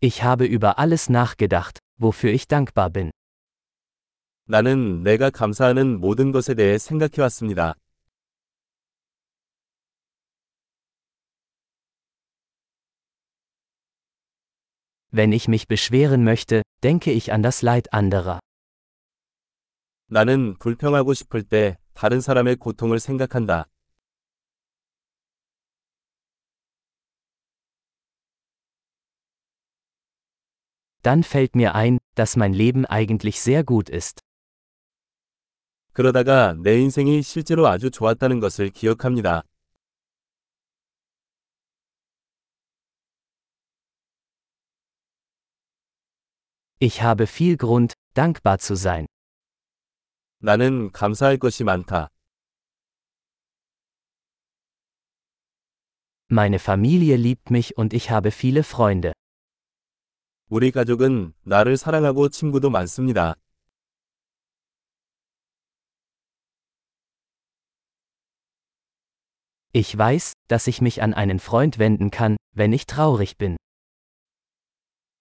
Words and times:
Ich 0.00 0.22
habe 0.22 0.46
über 0.46 0.78
alles 0.78 1.08
nachgedacht, 1.08 1.80
wofür 1.96 2.32
ich 2.32 2.46
dankbar 2.46 2.88
bin. 2.90 3.10
나는 4.46 5.02
내가 5.02 5.28
감사하는 5.30 5.98
모든 5.98 6.30
것에 6.30 6.54
대해 6.54 6.78
생각해 6.78 7.20
왔습니다. 7.22 7.74
Wenn 15.10 15.32
ich 15.32 15.48
mich 15.48 15.66
beschweren 15.66 16.22
möchte, 16.22 16.62
denke 16.84 17.10
ich 17.10 17.32
an 17.32 17.42
das 17.42 17.62
Leid 17.62 17.92
anderer. 17.92 18.38
나는 20.06 20.54
불평하고 20.60 21.12
싶을 21.12 21.42
때 21.42 21.76
다른 21.94 22.20
사람의 22.20 22.56
고통을 22.56 23.00
생각한다. 23.00 23.66
Dann 31.01 31.23
fällt 31.23 31.55
mir 31.55 31.75
ein, 31.75 31.97
dass 32.15 32.35
mein 32.35 32.53
Leben 32.53 32.85
eigentlich 32.85 33.41
sehr 33.41 33.63
gut 33.63 33.89
ist. 33.89 34.19
그러다가 35.93 36.55
내 36.57 36.79
인생이 36.79 37.21
실제로 37.21 37.67
아주 37.67 37.91
좋았다는 37.91 38.39
것을 38.39 38.69
기억합니다. 38.69 39.43
Ich 46.79 47.01
habe 47.01 47.27
viel 47.27 47.55
Grund, 47.57 47.93
dankbar 48.13 48.57
zu 48.59 48.75
sein. 48.75 49.05
나는 50.39 50.91
감사할 50.91 51.37
것이 51.37 51.63
많다. 51.63 52.09
Meine 56.29 56.59
Familie 56.59 57.15
liebt 57.15 57.51
mich 57.51 57.77
und 57.77 57.93
ich 57.93 58.09
habe 58.09 58.31
viele 58.31 58.63
Freunde. 58.63 59.13
우리 60.49 60.69
가족은 60.71 61.33
나를 61.43 61.77
사랑하고 61.77 62.29
친구도 62.29 62.69
많습니다. 62.69 63.35
Ich 69.73 69.97
weiß, 69.97 70.33
dass 70.47 70.67
ich 70.67 70.81
mich 70.81 71.01
an 71.01 71.15
einen 71.15 71.39
Freund 71.39 71.79
wenden 71.79 72.11
kann, 72.11 72.37
wenn 72.55 72.71
ich 72.73 72.85
traurig 72.85 73.39
bin. 73.39 73.57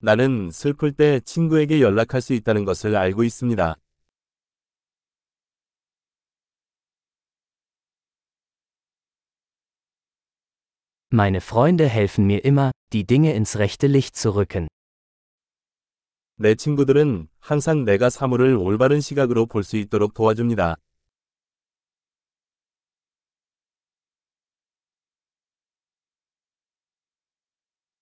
나는 0.00 0.50
슬플 0.50 0.94
때 0.94 1.20
친구에게 1.20 1.82
연락할 1.82 2.22
수 2.22 2.32
있다는 2.32 2.64
것을 2.64 2.96
알고 2.96 3.24
있습니다. 3.24 3.76
Meine 11.10 11.40
Freunde 11.42 11.88
helfen 11.88 12.26
mir 12.26 12.44
immer, 12.44 12.70
die 12.94 13.04
Dinge 13.06 13.34
ins 13.34 13.58
rechte 13.58 13.86
Licht 13.86 14.16
zu 14.16 14.34
rücken. 14.34 14.68
내 16.43 16.55
친구들은 16.55 17.29
항상 17.39 17.85
내가 17.85 18.09
사물을 18.09 18.57
올바른 18.57 18.99
시각으로 18.99 19.45
볼 19.45 19.63
수 19.63 19.77
있도록 19.77 20.13
도와줍니다. 20.13 20.75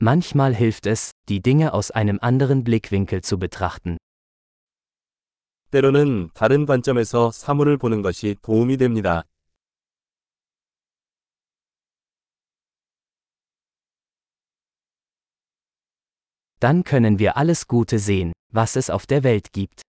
Manchmal 0.00 0.54
hilft 0.54 0.88
es, 0.88 1.10
die 1.28 1.42
Dinge 1.42 1.74
aus 1.74 1.90
einem 1.90 2.18
anderen 2.22 2.64
Blickwinkel 2.64 3.20
zu 3.20 3.38
betrachten. 3.38 3.98
때로는 5.70 6.30
다른 6.32 6.64
관점에서 6.64 7.30
사물을 7.30 7.76
보는 7.76 8.00
것이 8.00 8.36
도움이 8.40 8.78
됩니다. 8.78 9.24
Dann 16.61 16.83
können 16.83 17.19
wir 17.19 17.37
alles 17.37 17.67
Gute 17.67 17.99
sehen, 17.99 18.33
was 18.51 18.75
es 18.75 18.89
auf 18.89 19.05
der 19.05 19.23
Welt 19.23 19.51
gibt. 19.51 19.81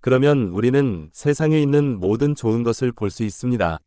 그러면 0.00 0.48
우리는 0.48 1.10
세상에 1.12 1.60
있는 1.60 1.98
모든 1.98 2.34
좋은 2.34 2.62
것을 2.64 2.92
볼 2.92 3.10
수 3.10 3.22
있습니다. 3.22 3.78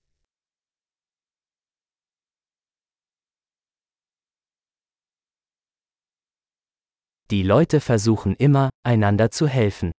Die 7.29 7.43
Leute 7.43 7.79
versuchen 7.79 8.35
immer, 8.37 8.69
einander 8.83 9.29
zu 9.31 9.47
helfen. 9.47 9.91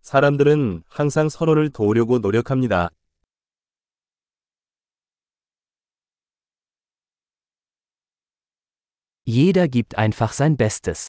사람들은 0.00 0.84
항상 0.88 1.28
서로를 1.28 1.70
도우려고 1.70 2.18
노력합니다. 2.18 2.90
Jeder 9.30 9.68
gibt 9.68 9.98
einfach 9.98 10.32
sein 10.32 10.56
Bestes. 10.56 11.08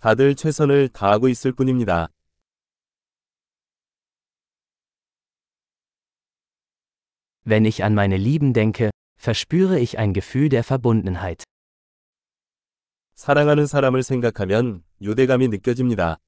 다들 0.00 0.34
최선을 0.34 0.88
다하고 0.88 1.28
있을 1.28 1.52
뿐입니다. 1.52 2.08
Wenn 7.44 7.64
ich 7.64 7.84
an 7.84 7.94
meine 7.94 8.16
Lieben 8.16 8.52
denke, 8.52 8.90
verspüre 9.16 9.78
ich 9.78 9.98
ein 9.98 10.12
Gefühl 10.12 10.48
der 10.48 10.64
Verbundenheit. 10.64 11.44
사랑하는 13.14 13.66
사람을 13.68 14.02
생각하면 14.02 14.82
유대감이 15.00 15.46
느껴집니다. 15.46 16.18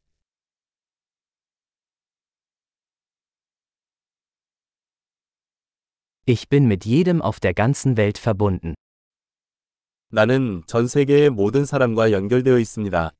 Ich 6.26 6.48
bin 6.48 6.68
mit 6.68 6.84
jedem 6.84 7.20
auf 7.20 7.40
der 7.40 7.54
ganzen 7.54 7.96
Welt 7.96 8.18
verbunden. 8.18 8.74
나는 10.11 10.63
전 10.65 10.87
세계의 10.87 11.29
모든 11.29 11.65
사람과 11.65 12.11
연결되어 12.11 12.57
있습니다. 12.57 13.11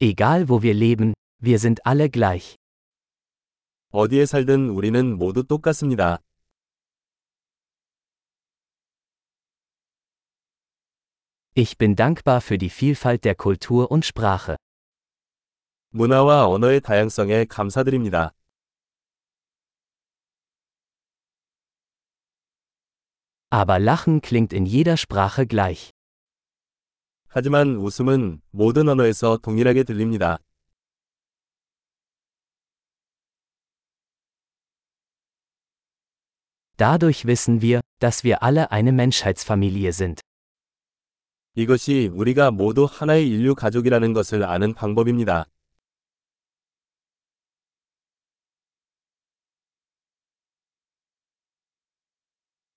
Egal 0.00 0.46
wo 0.48 0.62
wir 0.62 0.74
leben, 0.74 1.14
wir 1.40 1.58
sind 1.58 1.80
alle 1.84 2.08
gleich. 2.08 2.54
어디에 3.90 4.24
살든 4.24 4.68
우리는 4.70 5.18
모두 5.18 5.42
똑같습니다. 5.42 6.18
Ich 11.54 11.76
bin 11.76 11.96
dankbar 11.96 12.40
für 12.40 12.56
die 12.56 12.70
Vielfalt 12.70 13.24
der 13.24 13.34
Kultur 13.34 13.90
und 13.90 14.06
Sprache. 14.06 14.54
문화와 15.90 16.46
언어의 16.46 16.80
다양성에 16.80 17.46
감사드립니다. 17.46 18.32
Aber 23.51 23.79
Lachen 23.79 24.21
klingt 24.21 24.53
in 24.53 24.65
jeder 24.65 24.97
Sprache 24.97 25.45
gleich. 25.47 25.91
하지만 27.29 27.75
웃음은 27.77 28.41
모든 28.51 28.89
언어에서 28.89 29.37
동일하게 29.37 29.83
들립니다. 29.83 30.39
Dadurch 36.77 37.25
wissen 37.25 37.61
wir, 37.61 37.81
dass 37.99 38.23
wir 38.23 38.43
alle 38.43 38.71
eine 38.71 38.91
Menschheitsfamilie 38.91 39.91
sind. 39.91 40.21
이것이 41.55 42.11
우리가 42.13 42.51
모두 42.51 42.85
하나의 42.85 43.27
인류 43.27 43.55
가족이라는 43.55 44.13
것을 44.13 44.43
아는 44.43 44.75
방법입니다. 44.75 45.45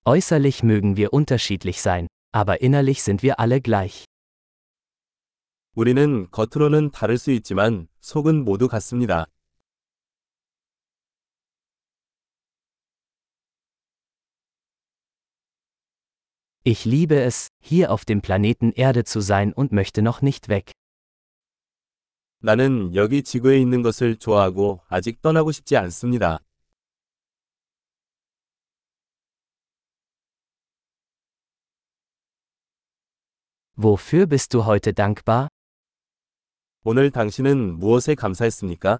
Äußerlich 0.06 0.64
mögen 0.64 0.96
wir 0.96 1.12
unterschiedlich 1.12 1.80
sein, 1.80 2.08
aber 2.32 2.62
innerlich 2.62 3.02
sind 3.02 3.22
wir 3.22 3.38
alle 3.38 3.60
gleich. 3.60 4.06
우리는 5.76 6.28
겉으로는 6.32 6.90
다를 6.90 7.16
수 7.16 7.30
있지만 7.30 7.86
속은 8.00 8.44
모두 8.44 8.66
같습니다. 8.66 9.26
Ich 16.64 16.84
liebe 16.84 17.20
es, 17.20 17.48
hier 17.60 17.92
auf 17.92 18.04
dem 18.04 18.20
Planeten 18.20 18.72
Erde 18.72 19.04
zu 19.04 19.20
sein 19.20 19.52
und 19.52 19.70
möchte 19.70 20.02
noch 20.02 20.22
nicht 20.22 20.48
weg. 20.48 20.72
나는 22.42 22.94
여기 22.94 23.22
지구에 23.22 23.58
있는 23.58 23.82
것을 23.82 24.16
좋아하고 24.16 24.80
아직 24.88 25.22
떠나고 25.22 25.52
싶지 25.52 25.76
않습니다. 25.76 26.40
Wofür 33.76 34.26
bist 34.26 34.52
du 34.52 34.66
heute 34.66 34.92
dankbar? 34.92 35.48
오늘 36.84 37.10
당신은 37.10 37.78
무엇에 37.78 38.14
감사했습니까? 38.14 38.98